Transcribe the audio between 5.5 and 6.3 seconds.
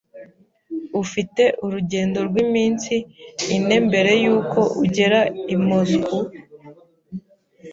i Moscou.